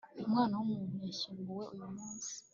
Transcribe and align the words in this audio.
umwana 0.27 0.53
w'umuntu 0.57 0.93
yashyinguwe 1.05 1.63
uyumunsi 1.73 2.31